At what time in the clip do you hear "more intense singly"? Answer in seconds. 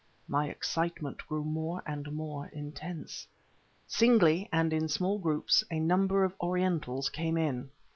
2.11-4.49